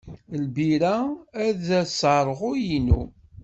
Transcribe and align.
Lbira 0.43 0.95
ad 1.45 1.57
d-aṣerɣu-inu. 1.67 3.01